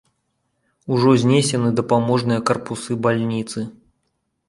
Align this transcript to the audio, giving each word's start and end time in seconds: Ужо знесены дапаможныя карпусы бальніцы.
Ужо 0.95 1.09
знесены 1.25 1.69
дапаможныя 1.81 2.45
карпусы 2.51 3.01
бальніцы. 3.07 3.59